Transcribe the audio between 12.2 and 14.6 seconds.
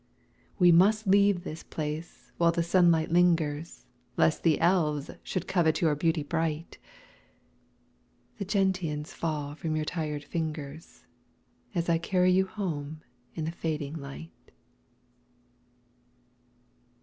you home in the fading light.